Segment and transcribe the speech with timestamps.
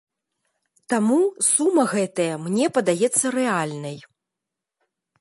[0.93, 1.17] Таму,
[1.49, 3.97] сума гэтая мне падаецца рэальнай.